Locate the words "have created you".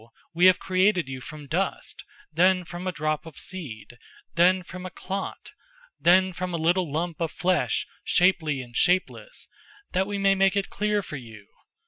0.47-1.21